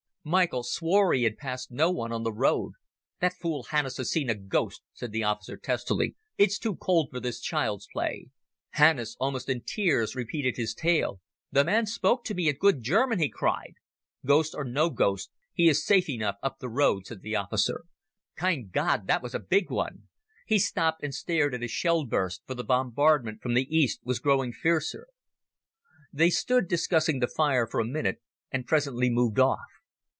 Michael 0.23 0.61
swore 0.61 1.13
he 1.15 1.23
had 1.23 1.35
passed 1.35 1.71
no 1.71 1.89
one 1.89 2.11
on 2.11 2.21
the 2.21 2.31
road. 2.31 2.73
"That 3.21 3.33
fool 3.33 3.63
Hannus 3.63 3.97
has 3.97 4.11
seen 4.11 4.29
a 4.29 4.35
ghost," 4.35 4.83
said 4.93 5.11
the 5.11 5.23
officer 5.23 5.57
testily. 5.57 6.15
"It's 6.37 6.59
too 6.59 6.75
cold 6.75 7.09
for 7.09 7.19
this 7.19 7.39
child's 7.39 7.87
play." 7.91 8.27
Hannus, 8.73 9.17
almost 9.19 9.49
in 9.49 9.63
tears, 9.63 10.13
repeated 10.13 10.57
his 10.57 10.75
tale. 10.75 11.21
"The 11.51 11.63
man 11.65 11.87
spoke 11.87 12.23
to 12.25 12.35
me 12.35 12.47
in 12.49 12.57
good 12.57 12.83
German," 12.83 13.17
he 13.17 13.29
cried. 13.29 13.73
"Ghost 14.23 14.53
or 14.53 14.63
no 14.63 14.91
ghost 14.91 15.31
he 15.53 15.67
is 15.67 15.83
safe 15.83 16.07
enough 16.07 16.35
up 16.43 16.59
the 16.59 16.69
road," 16.69 17.07
said 17.07 17.21
the 17.23 17.35
officer. 17.35 17.85
"Kind 18.35 18.71
God, 18.71 19.07
that 19.07 19.23
was 19.23 19.33
a 19.33 19.39
big 19.39 19.71
one!" 19.71 20.07
He 20.45 20.59
stopped 20.59 21.01
and 21.01 21.15
stared 21.15 21.55
at 21.55 21.63
a 21.63 21.67
shell 21.67 22.05
burst, 22.05 22.43
for 22.45 22.53
the 22.53 22.63
bombardment 22.63 23.41
from 23.41 23.55
the 23.55 23.75
east 23.75 24.01
was 24.03 24.19
growing 24.19 24.51
fiercer. 24.53 25.07
They 26.13 26.29
stood 26.29 26.67
discussing 26.67 27.21
the 27.21 27.27
fire 27.27 27.65
for 27.65 27.79
a 27.79 27.83
minute 27.85 28.21
and 28.51 28.67
presently 28.67 29.09
moved 29.09 29.39
off. 29.39 29.65